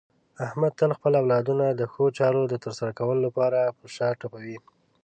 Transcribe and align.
احمد 0.45 0.71
تل 0.79 0.91
خپل 0.97 1.13
اولادونو 1.21 1.65
د 1.69 1.81
ښو 1.91 2.03
چارو 2.17 2.41
د 2.47 2.53
ترسره 2.63 2.91
کولو 2.99 3.21
لپاره 3.27 3.59
په 3.77 3.85
شا 3.95 4.07
ټپوي. 4.19 4.57